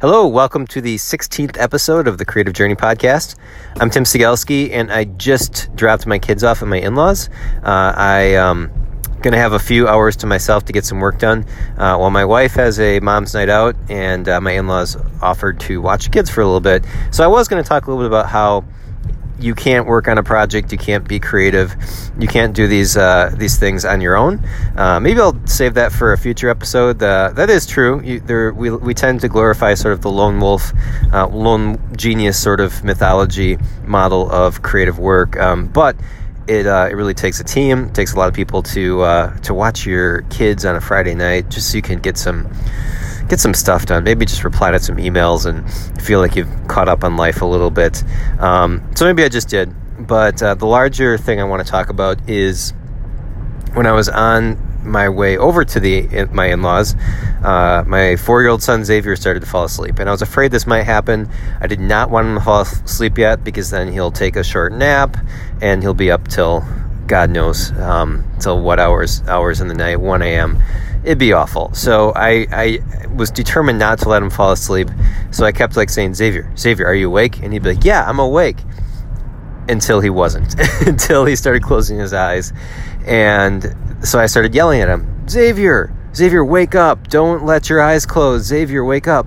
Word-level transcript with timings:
Hello, 0.00 0.26
welcome 0.26 0.66
to 0.68 0.80
the 0.80 0.96
16th 0.96 1.60
episode 1.60 2.08
of 2.08 2.16
the 2.16 2.24
Creative 2.24 2.54
Journey 2.54 2.74
Podcast. 2.74 3.36
I'm 3.78 3.90
Tim 3.90 4.04
Sigelski, 4.04 4.70
and 4.72 4.90
I 4.90 5.04
just 5.04 5.68
dropped 5.76 6.06
my 6.06 6.18
kids 6.18 6.42
off 6.42 6.62
at 6.62 6.68
my 6.68 6.78
in 6.78 6.94
laws. 6.94 7.28
Uh, 7.62 7.92
I 7.94 8.36
um, 8.36 8.70
going 9.20 9.32
to 9.32 9.38
have 9.38 9.52
a 9.52 9.58
few 9.58 9.86
hours 9.86 10.16
to 10.16 10.26
myself 10.26 10.64
to 10.64 10.72
get 10.72 10.86
some 10.86 11.00
work 11.00 11.18
done 11.18 11.44
uh, 11.76 11.98
while 11.98 12.08
my 12.08 12.24
wife 12.24 12.54
has 12.54 12.80
a 12.80 12.98
mom's 13.00 13.34
night 13.34 13.50
out 13.50 13.76
and 13.90 14.26
uh, 14.26 14.40
my 14.40 14.52
in-laws 14.52 14.96
offered 15.20 15.60
to 15.60 15.82
watch 15.82 16.10
kids 16.10 16.30
for 16.30 16.40
a 16.40 16.46
little 16.46 16.60
bit 16.60 16.82
so 17.10 17.22
i 17.22 17.26
was 17.26 17.46
going 17.46 17.62
to 17.62 17.68
talk 17.68 17.86
a 17.86 17.90
little 17.90 18.02
bit 18.02 18.06
about 18.06 18.26
how 18.26 18.64
you 19.42 19.54
can't 19.54 19.86
work 19.86 20.08
on 20.08 20.18
a 20.18 20.22
project, 20.22 20.72
you 20.72 20.78
can't 20.78 21.06
be 21.06 21.18
creative, 21.18 21.74
you 22.18 22.28
can't 22.28 22.54
do 22.54 22.66
these 22.66 22.96
uh, 22.96 23.32
these 23.36 23.58
things 23.58 23.84
on 23.84 24.00
your 24.00 24.16
own. 24.16 24.40
Uh, 24.76 25.00
maybe 25.00 25.20
I'll 25.20 25.46
save 25.46 25.74
that 25.74 25.92
for 25.92 26.12
a 26.12 26.18
future 26.18 26.48
episode. 26.48 27.02
Uh, 27.02 27.30
that 27.34 27.50
is 27.50 27.66
true. 27.66 28.00
You, 28.02 28.20
there, 28.20 28.52
we 28.52 28.70
we 28.70 28.94
tend 28.94 29.20
to 29.20 29.28
glorify 29.28 29.74
sort 29.74 29.92
of 29.94 30.02
the 30.02 30.10
lone 30.10 30.40
wolf, 30.40 30.72
uh, 31.12 31.26
lone 31.28 31.78
genius 31.96 32.40
sort 32.40 32.60
of 32.60 32.84
mythology 32.84 33.58
model 33.84 34.30
of 34.30 34.62
creative 34.62 34.98
work, 34.98 35.38
um, 35.38 35.66
but. 35.66 35.96
It, 36.48 36.66
uh, 36.66 36.88
it 36.90 36.94
really 36.94 37.14
takes 37.14 37.38
a 37.38 37.44
team. 37.44 37.92
Takes 37.92 38.14
a 38.14 38.16
lot 38.16 38.26
of 38.26 38.34
people 38.34 38.60
to 38.74 39.02
uh, 39.02 39.38
to 39.40 39.54
watch 39.54 39.86
your 39.86 40.22
kids 40.22 40.64
on 40.64 40.74
a 40.74 40.80
Friday 40.80 41.14
night, 41.14 41.48
just 41.48 41.70
so 41.70 41.76
you 41.76 41.82
can 41.82 42.00
get 42.00 42.18
some 42.18 42.48
get 43.30 43.40
some 43.40 43.54
stuff 43.54 43.86
done. 43.86 44.04
Maybe 44.04 44.26
just 44.26 44.44
reply 44.44 44.72
to 44.72 44.80
some 44.80 44.96
emails 44.96 45.46
and 45.46 45.64
feel 46.02 46.18
like 46.18 46.36
you've 46.36 46.50
caught 46.68 46.88
up 46.88 47.04
on 47.04 47.16
life 47.16 47.40
a 47.40 47.46
little 47.46 47.70
bit. 47.70 48.02
Um, 48.40 48.82
so 48.96 49.06
maybe 49.06 49.22
I 49.22 49.28
just 49.28 49.48
did. 49.48 49.72
But 50.06 50.42
uh, 50.42 50.54
the 50.54 50.66
larger 50.66 51.16
thing 51.16 51.40
I 51.40 51.44
want 51.44 51.64
to 51.64 51.70
talk 51.70 51.88
about 51.88 52.28
is 52.28 52.72
when 53.74 53.86
I 53.86 53.92
was 53.92 54.08
on 54.08 54.58
my 54.82 55.08
way 55.10 55.36
over 55.36 55.64
to 55.64 55.78
the 55.78 56.26
my 56.32 56.46
in-laws, 56.46 56.96
uh, 57.44 57.84
my 57.86 58.16
four-year-old 58.16 58.62
son 58.62 58.84
Xavier 58.84 59.14
started 59.14 59.40
to 59.40 59.46
fall 59.46 59.64
asleep, 59.64 59.98
and 59.98 60.08
I 60.08 60.12
was 60.12 60.22
afraid 60.22 60.50
this 60.50 60.66
might 60.66 60.84
happen. 60.84 61.28
I 61.60 61.66
did 61.66 61.80
not 61.80 62.10
want 62.10 62.26
him 62.26 62.34
to 62.36 62.40
fall 62.40 62.62
asleep 62.62 63.18
yet 63.18 63.44
because 63.44 63.70
then 63.70 63.92
he'll 63.92 64.10
take 64.10 64.36
a 64.36 64.42
short 64.42 64.72
nap 64.72 65.16
and 65.60 65.82
he'll 65.82 65.94
be 65.94 66.10
up 66.10 66.26
till 66.28 66.64
God 67.10 67.30
knows 67.30 67.72
um, 67.72 68.24
till 68.40 68.62
what 68.62 68.80
hours 68.80 69.22
hours 69.28 69.60
in 69.60 69.68
the 69.68 69.74
night, 69.74 70.00
1 70.00 70.22
a.m 70.22 70.62
it'd 71.04 71.18
be 71.18 71.32
awful. 71.32 71.72
So 71.74 72.12
I, 72.14 72.46
I 72.50 72.78
was 73.14 73.30
determined 73.30 73.78
not 73.78 73.98
to 74.00 74.08
let 74.08 74.22
him 74.22 74.30
fall 74.30 74.52
asleep. 74.52 74.88
So 75.30 75.44
I 75.44 75.52
kept 75.52 75.76
like 75.76 75.90
saying, 75.90 76.14
Xavier, 76.14 76.50
Xavier, 76.56 76.86
are 76.86 76.94
you 76.94 77.08
awake? 77.08 77.40
And 77.42 77.52
he'd 77.52 77.62
be 77.62 77.74
like, 77.74 77.84
Yeah, 77.84 78.04
I'm 78.06 78.18
awake. 78.18 78.58
Until 79.68 80.00
he 80.00 80.10
wasn't, 80.10 80.54
until 80.86 81.24
he 81.24 81.36
started 81.36 81.62
closing 81.62 81.98
his 81.98 82.12
eyes. 82.12 82.52
And 83.06 83.74
so 84.02 84.18
I 84.18 84.26
started 84.26 84.54
yelling 84.54 84.80
at 84.80 84.88
him, 84.88 85.28
Xavier, 85.28 85.94
Xavier, 86.14 86.44
wake 86.44 86.74
up. 86.74 87.08
Don't 87.08 87.44
let 87.44 87.68
your 87.68 87.80
eyes 87.80 88.04
close. 88.04 88.42
Xavier, 88.42 88.84
wake 88.84 89.06
up. 89.06 89.26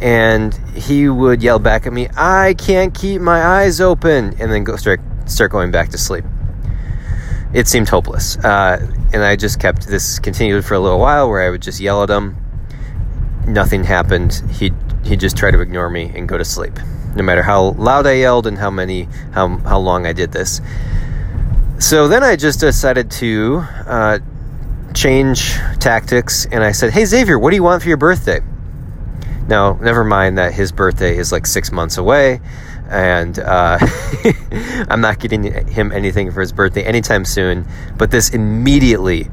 And 0.00 0.54
he 0.74 1.08
would 1.08 1.42
yell 1.42 1.58
back 1.58 1.86
at 1.86 1.92
me, 1.92 2.08
I 2.16 2.54
can't 2.54 2.94
keep 2.94 3.20
my 3.20 3.42
eyes 3.44 3.80
open. 3.80 4.34
And 4.38 4.52
then 4.52 4.64
go 4.64 4.76
start, 4.76 5.00
start 5.26 5.50
going 5.50 5.70
back 5.70 5.90
to 5.90 5.98
sleep 5.98 6.24
it 7.54 7.68
seemed 7.68 7.88
hopeless. 7.88 8.36
Uh, 8.38 8.86
and 9.12 9.22
I 9.22 9.36
just 9.36 9.60
kept 9.60 9.86
this 9.86 10.18
continued 10.18 10.64
for 10.64 10.74
a 10.74 10.80
little 10.80 10.98
while 10.98 11.28
where 11.28 11.42
I 11.42 11.50
would 11.50 11.62
just 11.62 11.80
yell 11.80 12.02
at 12.02 12.10
him. 12.10 12.36
Nothing 13.46 13.84
happened. 13.84 14.42
He 14.50 14.72
he 15.04 15.16
just 15.16 15.36
tried 15.36 15.50
to 15.50 15.60
ignore 15.60 15.90
me 15.90 16.12
and 16.14 16.28
go 16.28 16.38
to 16.38 16.44
sleep. 16.44 16.78
No 17.14 17.22
matter 17.22 17.42
how 17.42 17.72
loud 17.72 18.06
I 18.06 18.12
yelled 18.12 18.46
and 18.46 18.56
how 18.56 18.70
many 18.70 19.08
how 19.32 19.48
how 19.58 19.78
long 19.78 20.06
I 20.06 20.12
did 20.12 20.32
this. 20.32 20.60
So 21.78 22.08
then 22.08 22.22
I 22.22 22.36
just 22.36 22.60
decided 22.60 23.10
to 23.12 23.64
uh, 23.86 24.18
change 24.94 25.54
tactics, 25.80 26.46
and 26.46 26.62
I 26.62 26.72
said, 26.72 26.92
"Hey 26.92 27.04
Xavier, 27.04 27.38
what 27.38 27.50
do 27.50 27.56
you 27.56 27.62
want 27.62 27.82
for 27.82 27.88
your 27.88 27.96
birthday?" 27.96 28.40
Now, 29.48 29.72
never 29.74 30.04
mind 30.04 30.38
that 30.38 30.54
his 30.54 30.70
birthday 30.70 31.16
is 31.16 31.32
like 31.32 31.46
six 31.46 31.72
months 31.72 31.98
away 31.98 32.40
and 32.88 33.38
uh, 33.38 33.78
I'm 34.88 35.00
not 35.00 35.18
getting 35.18 35.44
him 35.68 35.92
anything 35.92 36.30
for 36.30 36.40
his 36.40 36.52
birthday 36.52 36.84
anytime 36.84 37.24
soon. 37.24 37.66
But 37.96 38.10
this 38.10 38.30
immediately 38.30 39.28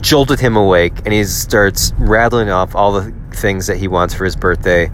jolted 0.00 0.40
him 0.40 0.56
awake, 0.56 0.98
and 1.04 1.12
he 1.12 1.24
starts 1.24 1.92
rattling 1.98 2.50
off 2.50 2.74
all 2.74 2.92
the 2.92 3.12
things 3.32 3.66
that 3.66 3.76
he 3.76 3.88
wants 3.88 4.14
for 4.14 4.24
his 4.24 4.36
birthday. 4.36 4.90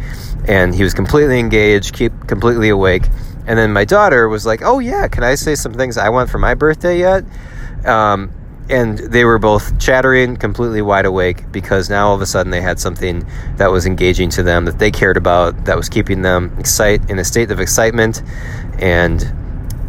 And 0.46 0.74
he 0.74 0.82
was 0.82 0.94
completely 0.94 1.38
engaged, 1.38 1.94
keep 1.94 2.12
completely 2.26 2.68
awake. 2.68 3.04
And 3.46 3.58
then 3.58 3.72
my 3.72 3.84
daughter 3.84 4.28
was 4.28 4.46
like, 4.46 4.62
"Oh 4.62 4.78
yeah, 4.78 5.08
can 5.08 5.22
I 5.22 5.34
say 5.34 5.54
some 5.54 5.74
things 5.74 5.96
I 5.98 6.08
want 6.08 6.30
for 6.30 6.38
my 6.38 6.54
birthday 6.54 6.98
yet?" 6.98 7.24
Um, 7.84 8.30
and 8.68 8.98
they 8.98 9.24
were 9.24 9.38
both 9.38 9.78
chattering, 9.78 10.36
completely 10.36 10.80
wide 10.82 11.04
awake, 11.04 11.50
because 11.52 11.90
now 11.90 12.08
all 12.08 12.14
of 12.14 12.22
a 12.22 12.26
sudden 12.26 12.50
they 12.50 12.60
had 12.60 12.80
something 12.80 13.26
that 13.56 13.70
was 13.70 13.86
engaging 13.86 14.30
to 14.30 14.42
them, 14.42 14.64
that 14.64 14.78
they 14.78 14.90
cared 14.90 15.16
about, 15.16 15.66
that 15.66 15.76
was 15.76 15.88
keeping 15.88 16.22
them 16.22 16.54
excite 16.58 17.08
in 17.10 17.18
a 17.18 17.24
state 17.24 17.50
of 17.50 17.60
excitement 17.60 18.22
and 18.78 19.32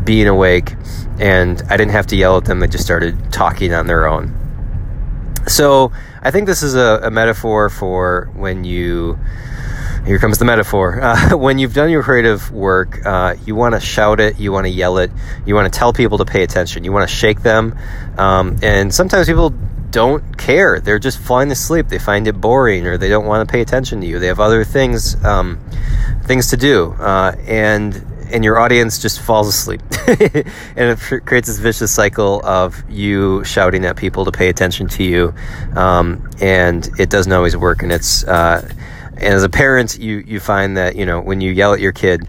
being 0.03 0.27
awake. 0.27 0.75
And 1.19 1.61
I 1.69 1.77
didn't 1.77 1.91
have 1.91 2.07
to 2.07 2.15
yell 2.15 2.37
at 2.37 2.45
them; 2.45 2.59
they 2.59 2.67
just 2.67 2.83
started 2.83 3.31
talking 3.31 3.73
on 3.73 3.87
their 3.87 4.07
own. 4.07 4.33
So 5.47 5.91
I 6.21 6.31
think 6.31 6.47
this 6.47 6.61
is 6.63 6.75
a, 6.75 6.99
a 7.03 7.11
metaphor 7.11 7.69
for 7.69 8.29
when 8.33 8.63
you 8.63 9.17
here 10.05 10.19
comes 10.19 10.37
the 10.37 10.45
metaphor. 10.45 11.01
Uh, 11.05 11.37
when 11.37 11.59
you've 11.59 11.73
done 11.73 11.89
your 11.89 12.01
creative 12.03 12.51
work, 12.51 13.05
uh, 13.05 13.35
you 13.45 13.53
want 13.53 13.75
to 13.75 13.79
shout 13.79 14.19
it, 14.19 14.39
you 14.39 14.51
want 14.51 14.65
to 14.65 14.69
yell 14.69 14.97
it, 14.97 15.11
you 15.45 15.53
want 15.53 15.71
to 15.71 15.79
tell 15.79 15.93
people 15.93 16.17
to 16.17 16.25
pay 16.25 16.43
attention, 16.43 16.83
you 16.83 16.91
want 16.91 17.07
to 17.07 17.15
shake 17.15 17.41
them. 17.41 17.77
Um, 18.17 18.57
and 18.63 18.93
sometimes 18.93 19.27
people 19.27 19.53
don't 19.91 20.37
care. 20.37 20.81
They're 20.81 20.99
just 20.99 21.19
falling 21.19 21.51
asleep. 21.51 21.87
They 21.87 21.99
find 21.99 22.27
it 22.27 22.33
boring, 22.33 22.85
or 22.85 22.97
they 22.97 23.07
don't 23.07 23.25
want 23.25 23.47
to 23.47 23.51
pay 23.51 23.61
attention 23.61 24.01
to 24.01 24.07
you. 24.07 24.19
They 24.19 24.27
have 24.27 24.41
other 24.41 24.65
things, 24.65 25.15
um, 25.23 25.57
things 26.23 26.49
to 26.49 26.57
do, 26.57 26.91
uh, 26.99 27.35
and 27.47 27.95
and 28.29 28.43
your 28.43 28.57
audience 28.59 28.99
just 28.99 29.21
falls 29.21 29.47
asleep, 29.47 29.81
and 30.07 30.49
it 30.75 30.99
creates 31.25 31.47
this 31.47 31.59
vicious 31.59 31.91
cycle 31.91 32.41
of 32.43 32.83
you 32.89 33.43
shouting 33.45 33.85
at 33.85 33.95
people 33.95 34.25
to 34.25 34.31
pay 34.31 34.49
attention 34.49 34.87
to 34.89 35.03
you, 35.03 35.33
um, 35.75 36.29
and 36.41 36.89
it 36.99 37.09
doesn't 37.09 37.31
always 37.31 37.55
work. 37.55 37.81
And 37.81 37.91
it's 37.93 38.25
uh, 38.25 38.67
and 39.17 39.33
as 39.33 39.43
a 39.43 39.49
parent, 39.49 39.97
you 39.97 40.17
you 40.25 40.39
find 40.39 40.77
that 40.77 40.95
you 40.95 41.05
know 41.05 41.21
when 41.21 41.41
you 41.41 41.51
yell 41.51 41.73
at 41.73 41.79
your 41.79 41.91
kid, 41.91 42.27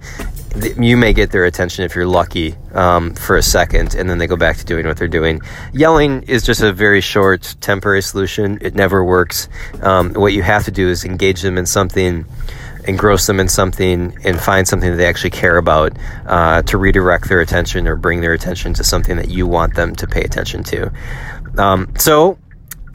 you 0.78 0.96
may 0.96 1.12
get 1.12 1.30
their 1.30 1.44
attention 1.44 1.84
if 1.84 1.94
you're 1.94 2.06
lucky 2.06 2.54
um, 2.72 3.14
for 3.14 3.36
a 3.36 3.42
second, 3.42 3.94
and 3.94 4.08
then 4.08 4.18
they 4.18 4.26
go 4.26 4.36
back 4.36 4.56
to 4.56 4.64
doing 4.64 4.86
what 4.86 4.96
they're 4.96 5.08
doing. 5.08 5.40
Yelling 5.72 6.22
is 6.22 6.42
just 6.42 6.62
a 6.62 6.72
very 6.72 7.00
short, 7.00 7.56
temporary 7.60 8.02
solution. 8.02 8.58
It 8.60 8.74
never 8.74 9.04
works. 9.04 9.48
Um, 9.82 10.14
what 10.14 10.32
you 10.32 10.42
have 10.42 10.64
to 10.64 10.70
do 10.70 10.88
is 10.88 11.04
engage 11.04 11.42
them 11.42 11.58
in 11.58 11.66
something, 11.66 12.24
engross 12.84 13.26
them 13.26 13.40
in 13.40 13.48
something, 13.48 14.16
and 14.24 14.40
find 14.40 14.66
something 14.66 14.90
that 14.90 14.96
they 14.96 15.06
actually 15.06 15.30
care 15.30 15.56
about 15.56 15.92
uh, 16.26 16.62
to 16.62 16.78
redirect 16.78 17.28
their 17.28 17.40
attention 17.40 17.86
or 17.86 17.96
bring 17.96 18.20
their 18.20 18.32
attention 18.32 18.72
to 18.74 18.84
something 18.84 19.16
that 19.16 19.28
you 19.28 19.46
want 19.46 19.74
them 19.74 19.94
to 19.96 20.06
pay 20.06 20.22
attention 20.22 20.62
to. 20.64 20.90
Um, 21.58 21.92
so 21.98 22.38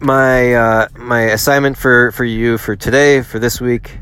my 0.02 0.54
uh, 0.54 0.88
my 0.96 1.22
assignment 1.22 1.78
for 1.78 2.12
for 2.12 2.26
you 2.26 2.58
for 2.58 2.76
today 2.76 3.22
for 3.22 3.38
this 3.38 3.62
week 3.62 4.00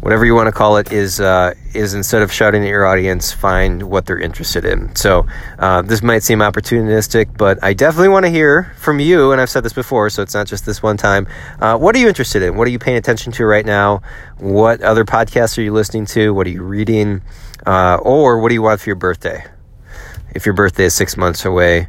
whatever 0.00 0.26
you 0.26 0.34
want 0.34 0.46
to 0.46 0.52
call 0.52 0.76
it 0.76 0.92
is 0.92 1.18
uh, 1.18 1.54
is 1.72 1.94
instead 1.94 2.20
of 2.20 2.30
shouting 2.30 2.62
at 2.62 2.68
your 2.68 2.84
audience 2.84 3.32
find 3.32 3.82
what 3.82 4.04
they're 4.04 4.18
interested 4.18 4.66
in. 4.66 4.94
So 4.94 5.26
uh, 5.58 5.80
this 5.80 6.02
might 6.02 6.22
seem 6.22 6.40
opportunistic 6.40 7.38
but 7.38 7.62
i 7.64 7.72
definitely 7.72 8.10
want 8.10 8.26
to 8.26 8.30
hear 8.30 8.74
from 8.76 9.00
you 9.00 9.32
and 9.32 9.40
i've 9.40 9.48
said 9.48 9.64
this 9.64 9.72
before 9.72 10.10
so 10.10 10.22
it's 10.22 10.34
not 10.34 10.46
just 10.46 10.66
this 10.66 10.82
one 10.82 10.98
time. 10.98 11.26
Uh, 11.58 11.78
what 11.78 11.96
are 11.96 11.98
you 11.98 12.08
interested 12.08 12.42
in? 12.42 12.56
What 12.56 12.68
are 12.68 12.70
you 12.70 12.78
paying 12.78 12.98
attention 12.98 13.32
to 13.32 13.46
right 13.46 13.64
now? 13.64 14.02
What 14.38 14.82
other 14.82 15.04
podcasts 15.06 15.56
are 15.56 15.62
you 15.62 15.72
listening 15.72 16.04
to? 16.06 16.34
What 16.34 16.46
are 16.46 16.50
you 16.50 16.62
reading? 16.62 17.22
Uh, 17.66 17.96
or 18.02 18.40
what 18.40 18.50
do 18.50 18.54
you 18.54 18.62
want 18.62 18.80
for 18.80 18.90
your 18.90 18.96
birthday? 18.96 19.42
If 20.34 20.44
your 20.44 20.54
birthday 20.54 20.84
is 20.84 20.94
six 20.94 21.16
months 21.16 21.46
away 21.46 21.86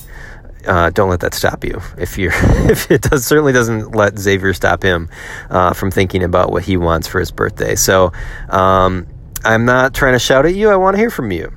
uh, 0.65 0.89
don't 0.89 1.09
let 1.09 1.21
that 1.21 1.33
stop 1.33 1.63
you. 1.63 1.81
If 1.97 2.17
you, 2.17 2.29
if 2.33 2.89
it 2.91 3.03
does, 3.03 3.25
certainly 3.25 3.53
doesn't 3.53 3.95
let 3.95 4.17
Xavier 4.17 4.53
stop 4.53 4.83
him 4.83 5.09
uh, 5.49 5.73
from 5.73 5.91
thinking 5.91 6.23
about 6.23 6.51
what 6.51 6.63
he 6.63 6.77
wants 6.77 7.07
for 7.07 7.19
his 7.19 7.31
birthday. 7.31 7.75
So 7.75 8.11
um, 8.49 9.07
I'm 9.43 9.65
not 9.65 9.93
trying 9.93 10.13
to 10.13 10.19
shout 10.19 10.45
at 10.45 10.55
you. 10.55 10.69
I 10.69 10.75
want 10.75 10.95
to 10.95 10.99
hear 10.99 11.11
from 11.11 11.31
you. 11.31 11.51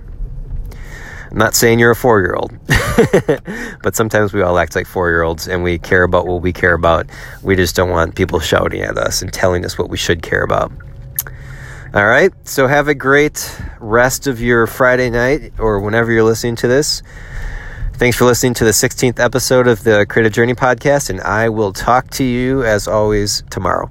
I'm 1.31 1.37
not 1.37 1.55
saying 1.55 1.79
you're 1.79 1.91
a 1.91 1.97
four 1.97 2.21
year 2.21 2.35
old, 2.35 2.53
but 3.83 3.95
sometimes 3.95 4.33
we 4.33 4.41
all 4.41 4.59
act 4.59 4.75
like 4.75 4.87
four 4.87 5.11
year 5.11 5.23
olds 5.23 5.47
and 5.47 5.63
we 5.63 5.79
care 5.79 6.03
about 6.03 6.27
what 6.27 6.41
we 6.41 6.55
care 6.55 6.73
about. 6.73 7.07
We 7.43 7.55
just 7.55 7.77
don't 7.77 7.91
want 7.91 8.15
people 8.15 8.41
shouting 8.41 8.81
at 8.81 8.97
us 8.97 9.21
and 9.21 9.31
telling 9.33 9.65
us 9.65 9.77
what 9.77 9.91
we 9.91 9.99
should 9.99 10.23
care 10.23 10.43
about. 10.43 10.73
All 11.95 12.07
right, 12.07 12.33
so 12.47 12.67
have 12.67 12.89
a 12.89 12.95
great 12.95 13.61
rest 13.79 14.27
of 14.27 14.41
your 14.41 14.67
Friday 14.67 15.11
night 15.11 15.53
or 15.59 15.81
whenever 15.81 16.13
you're 16.13 16.23
listening 16.23 16.57
to 16.57 16.69
this. 16.69 17.03
Thanks 17.99 18.17
for 18.17 18.27
listening 18.27 18.55
to 18.55 18.65
the 18.65 18.71
16th 18.71 19.19
episode 19.19 19.67
of 19.67 19.83
the 19.83 20.07
Creative 20.09 20.33
Journey 20.33 20.55
podcast, 20.55 21.11
and 21.11 21.21
I 21.21 21.49
will 21.49 21.73
talk 21.73 22.11
to 22.11 22.23
you 22.23 22.63
as 22.63 22.87
always 22.87 23.43
tomorrow. 23.51 23.91